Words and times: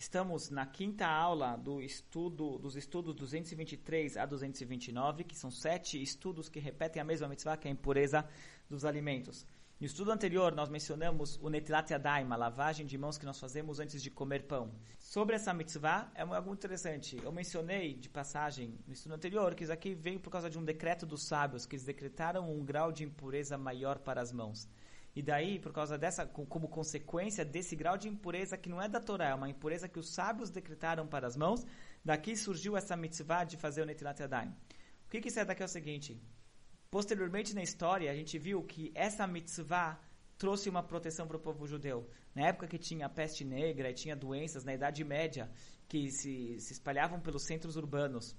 Estamos 0.00 0.48
na 0.48 0.64
quinta 0.64 1.06
aula 1.06 1.56
do 1.56 1.82
estudo, 1.82 2.58
dos 2.58 2.74
estudos 2.74 3.14
223 3.14 4.16
a 4.16 4.24
229, 4.24 5.24
que 5.24 5.36
são 5.36 5.50
sete 5.50 6.02
estudos 6.02 6.48
que 6.48 6.58
repetem 6.58 7.02
a 7.02 7.04
mesma 7.04 7.28
mitzvah, 7.28 7.58
que 7.58 7.68
é 7.68 7.70
a 7.70 7.74
impureza 7.74 8.26
dos 8.66 8.86
alimentos. 8.86 9.46
No 9.78 9.84
estudo 9.84 10.10
anterior, 10.10 10.54
nós 10.54 10.70
mencionamos 10.70 11.38
o 11.42 11.50
netilat 11.50 11.90
yadayim, 11.90 12.32
a 12.32 12.36
lavagem 12.36 12.86
de 12.86 12.96
mãos 12.96 13.18
que 13.18 13.26
nós 13.26 13.38
fazemos 13.38 13.78
antes 13.78 14.02
de 14.02 14.10
comer 14.10 14.44
pão. 14.44 14.72
Sobre 14.98 15.36
essa 15.36 15.52
mitzvah, 15.52 16.10
é 16.14 16.22
algo 16.22 16.54
interessante. 16.54 17.20
Eu 17.22 17.30
mencionei, 17.30 17.92
de 17.92 18.08
passagem, 18.08 18.78
no 18.86 18.94
estudo 18.94 19.14
anterior, 19.14 19.54
que 19.54 19.64
isso 19.64 19.72
aqui 19.72 19.94
veio 19.94 20.18
por 20.18 20.30
causa 20.30 20.48
de 20.48 20.58
um 20.58 20.64
decreto 20.64 21.04
dos 21.04 21.28
sábios, 21.28 21.66
que 21.66 21.76
eles 21.76 21.84
decretaram 21.84 22.50
um 22.50 22.64
grau 22.64 22.90
de 22.90 23.04
impureza 23.04 23.58
maior 23.58 23.98
para 23.98 24.22
as 24.22 24.32
mãos. 24.32 24.66
E 25.14 25.22
daí, 25.22 25.58
por 25.58 25.72
causa 25.72 25.98
dessa, 25.98 26.24
como 26.24 26.68
consequência 26.68 27.44
desse 27.44 27.74
grau 27.74 27.98
de 27.98 28.08
impureza 28.08 28.56
que 28.56 28.68
não 28.68 28.80
é 28.80 28.88
da 28.88 29.00
Torá, 29.00 29.30
é 29.30 29.34
uma 29.34 29.48
impureza 29.48 29.88
que 29.88 29.98
os 29.98 30.14
sábios 30.14 30.50
decretaram 30.50 31.06
para 31.06 31.26
as 31.26 31.36
mãos, 31.36 31.66
daqui 32.04 32.36
surgiu 32.36 32.76
essa 32.76 32.96
mitzvah 32.96 33.44
de 33.44 33.56
fazer 33.56 33.82
o 33.82 33.86
Netilat 33.86 34.20
Yadayim. 34.20 34.50
O 34.50 35.10
que, 35.10 35.20
que 35.20 35.28
isso 35.28 35.40
é 35.40 35.44
daqui 35.44 35.62
é 35.62 35.66
o 35.66 35.68
seguinte, 35.68 36.22
posteriormente 36.90 37.54
na 37.54 37.62
história, 37.62 38.10
a 38.10 38.14
gente 38.14 38.38
viu 38.38 38.62
que 38.62 38.92
essa 38.94 39.26
mitzvah 39.26 40.00
trouxe 40.38 40.70
uma 40.70 40.82
proteção 40.82 41.26
para 41.26 41.36
o 41.36 41.40
povo 41.40 41.66
judeu. 41.66 42.08
Na 42.34 42.46
época 42.46 42.68
que 42.68 42.78
tinha 42.78 43.08
peste 43.08 43.44
negra 43.44 43.90
e 43.90 43.94
tinha 43.94 44.16
doenças 44.16 44.64
na 44.64 44.72
Idade 44.72 45.04
Média 45.04 45.50
que 45.88 46.10
se, 46.10 46.58
se 46.60 46.72
espalhavam 46.72 47.20
pelos 47.20 47.44
centros 47.44 47.76
urbanos, 47.76 48.36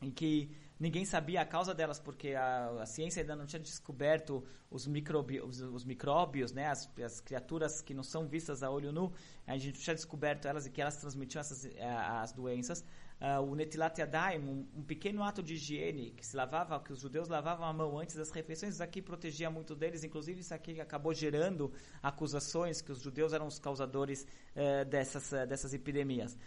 em 0.00 0.10
que 0.10 0.56
ninguém 0.78 1.04
sabia 1.04 1.40
a 1.40 1.44
causa 1.44 1.74
delas 1.74 1.98
porque 1.98 2.34
a, 2.34 2.82
a 2.82 2.86
ciência 2.86 3.20
ainda 3.22 3.34
não 3.34 3.46
tinha 3.46 3.60
descoberto 3.60 4.44
os, 4.70 4.86
microbi, 4.86 5.40
os, 5.40 5.60
os 5.60 5.84
micróbios, 5.84 6.52
né, 6.52 6.66
as, 6.66 6.88
as, 7.02 7.20
criaturas 7.20 7.80
que 7.80 7.94
não 7.94 8.02
são 8.02 8.26
vistas 8.26 8.62
a 8.62 8.70
olho 8.70 8.92
nu, 8.92 9.12
a 9.46 9.56
gente 9.56 9.74
não 9.74 9.82
tinha 9.82 9.94
descoberto 9.94 10.46
elas 10.46 10.66
e 10.66 10.70
que 10.70 10.80
elas 10.80 10.96
transmitiam 10.96 11.40
essas, 11.40 11.64
eh, 11.64 11.84
as 11.84 12.32
doenças. 12.32 12.84
Uh, 13.20 13.42
o 13.42 13.56
Netilat 13.56 13.98
Yadayim, 13.98 14.38
um, 14.38 14.66
um, 14.76 14.82
pequeno 14.84 15.24
ato 15.24 15.42
de 15.42 15.54
higiene 15.54 16.12
que 16.12 16.24
se 16.24 16.36
lavava, 16.36 16.78
que 16.78 16.92
os 16.92 17.00
judeus 17.00 17.26
lavavam 17.26 17.66
a 17.66 17.72
mão 17.72 17.98
antes 17.98 18.14
das 18.14 18.30
refeições, 18.30 18.74
isso 18.74 18.82
aqui 18.82 19.02
protegia 19.02 19.50
muito 19.50 19.74
deles, 19.74 20.04
inclusive 20.04 20.40
isso 20.40 20.54
aqui 20.54 20.80
acabou 20.80 21.12
gerando 21.12 21.72
acusações 22.00 22.80
que 22.80 22.92
os 22.92 23.00
judeus 23.00 23.32
eram 23.32 23.48
os 23.48 23.58
causadores 23.58 24.24
uh, 24.54 24.84
dessas, 24.84 25.32
uh, 25.32 25.44
dessas 25.48 25.74
epidemias. 25.74 26.38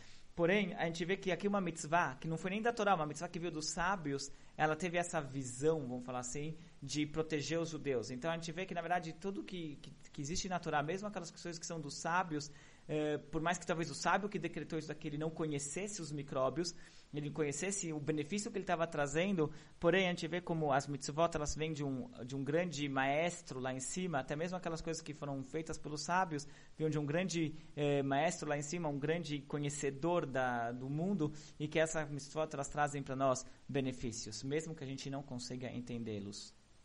Porém, 0.41 0.73
a 0.73 0.85
gente 0.85 1.05
vê 1.05 1.15
que 1.15 1.31
aqui 1.31 1.47
uma 1.47 1.61
mitzvah, 1.61 2.15
que 2.19 2.27
não 2.27 2.35
foi 2.35 2.49
nem 2.49 2.63
da 2.63 2.73
Torá, 2.73 2.95
uma 2.95 3.05
mitzvah 3.05 3.27
que 3.27 3.37
veio 3.37 3.51
dos 3.51 3.69
sábios, 3.69 4.31
ela 4.57 4.75
teve 4.75 4.97
essa 4.97 5.21
visão, 5.21 5.81
vamos 5.87 6.03
falar 6.03 6.17
assim, 6.17 6.57
de 6.81 7.05
proteger 7.05 7.59
os 7.59 7.69
judeus. 7.69 8.09
Então 8.09 8.31
a 8.31 8.33
gente 8.33 8.51
vê 8.51 8.65
que, 8.65 8.73
na 8.73 8.81
verdade, 8.81 9.13
tudo 9.13 9.43
que, 9.43 9.75
que, 9.75 9.91
que 10.11 10.19
existe 10.19 10.49
na 10.49 10.57
Torá, 10.57 10.81
mesmo 10.81 11.07
aquelas 11.07 11.29
coisas 11.29 11.59
que 11.59 11.65
são 11.67 11.79
dos 11.79 11.93
sábios, 11.93 12.49
eh, 12.87 13.17
por 13.17 13.41
mais 13.41 13.57
que 13.57 13.65
talvez 13.65 13.89
o 13.89 13.95
sábio 13.95 14.29
que 14.29 14.39
decretou 14.39 14.77
isso 14.77 14.87
daqui 14.87 15.07
ele 15.07 15.17
não 15.17 15.29
conhecesse 15.29 16.01
os 16.01 16.11
micróbios, 16.11 16.75
ele 17.13 17.29
conhecesse 17.29 17.91
o 17.91 17.99
benefício 17.99 18.49
que 18.49 18.57
ele 18.57 18.63
estava 18.63 18.87
trazendo, 18.87 19.51
porém 19.79 20.07
a 20.07 20.09
gente 20.09 20.27
vê 20.27 20.39
como 20.39 20.71
as 20.71 20.87
mitzvot 20.87 21.29
elas 21.35 21.55
vêm 21.55 21.73
de 21.73 21.83
um, 21.83 22.09
de 22.25 22.35
um 22.35 22.43
grande 22.43 22.87
maestro 22.87 23.59
lá 23.59 23.73
em 23.73 23.79
cima, 23.79 24.19
até 24.19 24.35
mesmo 24.35 24.57
aquelas 24.57 24.81
coisas 24.81 25.01
que 25.01 25.13
foram 25.13 25.43
feitas 25.43 25.77
pelos 25.77 26.01
sábios, 26.01 26.47
vêm 26.77 26.89
de 26.89 26.97
um 26.97 27.05
grande 27.05 27.53
eh, 27.75 28.01
maestro 28.03 28.47
lá 28.47 28.57
em 28.57 28.61
cima, 28.61 28.87
um 28.87 28.99
grande 28.99 29.41
conhecedor 29.41 30.25
da, 30.25 30.71
do 30.71 30.89
mundo, 30.89 31.33
e 31.59 31.67
que 31.67 31.79
essas 31.79 32.09
mitzvot 32.09 32.49
elas 32.53 32.69
trazem 32.69 33.03
para 33.03 33.15
nós 33.15 33.45
benefícios, 33.67 34.43
mesmo 34.43 34.73
que 34.73 34.83
a 34.83 34.87
gente 34.87 35.09
não 35.09 35.21
consiga 35.21 35.69
entendê-los. 35.71 36.60